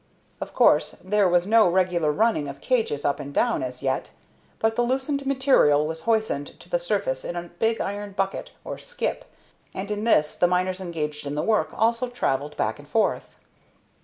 Of 0.41 0.55
course 0.55 0.93
there 1.03 1.29
was 1.29 1.45
no 1.45 1.69
regular 1.69 2.11
running 2.11 2.47
of 2.47 2.59
cages 2.59 3.05
up 3.05 3.19
and 3.19 3.31
down 3.31 3.61
as 3.61 3.83
yet, 3.83 4.09
but 4.57 4.75
the 4.75 4.81
loosened 4.81 5.27
material 5.27 5.85
was 5.85 6.01
hoisted 6.09 6.47
to 6.59 6.67
the 6.67 6.79
surface 6.79 7.23
in 7.23 7.35
a 7.35 7.43
big 7.49 7.79
iron 7.79 8.13
bucket, 8.13 8.49
or 8.63 8.79
"skip," 8.79 9.25
and 9.75 9.91
in 9.91 10.03
this 10.03 10.35
the 10.35 10.47
miners 10.47 10.81
engaged 10.81 11.27
in 11.27 11.35
the 11.35 11.43
work 11.43 11.69
also 11.75 12.09
travelled 12.09 12.57
back 12.57 12.79
and 12.79 12.87
forth. 12.87 13.35